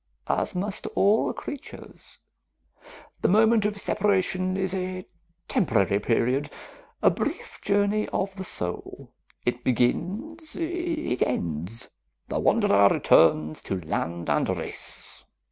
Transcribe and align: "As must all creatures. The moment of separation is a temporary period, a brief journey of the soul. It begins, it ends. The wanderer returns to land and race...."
"As 0.25 0.55
must 0.55 0.87
all 0.95 1.31
creatures. 1.31 2.17
The 3.21 3.27
moment 3.27 3.65
of 3.65 3.77
separation 3.79 4.57
is 4.57 4.73
a 4.73 5.05
temporary 5.47 5.99
period, 5.99 6.49
a 7.03 7.11
brief 7.11 7.61
journey 7.61 8.07
of 8.09 8.33
the 8.35 8.43
soul. 8.43 9.11
It 9.45 9.63
begins, 9.63 10.55
it 10.55 11.21
ends. 11.21 11.89
The 12.29 12.39
wanderer 12.39 12.87
returns 12.89 13.61
to 13.61 13.79
land 13.81 14.27
and 14.27 14.49
race...." 14.57 15.23